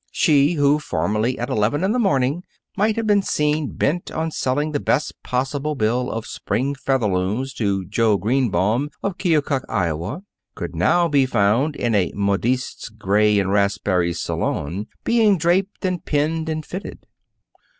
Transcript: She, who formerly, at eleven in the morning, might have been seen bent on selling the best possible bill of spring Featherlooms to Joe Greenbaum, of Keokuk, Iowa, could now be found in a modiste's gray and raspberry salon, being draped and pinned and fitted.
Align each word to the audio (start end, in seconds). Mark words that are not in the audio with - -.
She, 0.11 0.53
who 0.53 0.79
formerly, 0.79 1.37
at 1.37 1.51
eleven 1.51 1.83
in 1.83 1.91
the 1.91 1.99
morning, 1.99 2.41
might 2.75 2.95
have 2.95 3.05
been 3.05 3.21
seen 3.21 3.73
bent 3.75 4.09
on 4.09 4.31
selling 4.31 4.71
the 4.71 4.79
best 4.79 5.13
possible 5.21 5.75
bill 5.75 6.09
of 6.09 6.25
spring 6.25 6.73
Featherlooms 6.73 7.53
to 7.57 7.85
Joe 7.85 8.17
Greenbaum, 8.17 8.89
of 9.03 9.19
Keokuk, 9.19 9.63
Iowa, 9.69 10.23
could 10.55 10.75
now 10.75 11.07
be 11.07 11.27
found 11.27 11.75
in 11.75 11.93
a 11.93 12.11
modiste's 12.15 12.89
gray 12.89 13.37
and 13.37 13.51
raspberry 13.51 14.11
salon, 14.11 14.87
being 15.03 15.37
draped 15.37 15.85
and 15.85 16.03
pinned 16.03 16.49
and 16.49 16.65
fitted. 16.65 17.05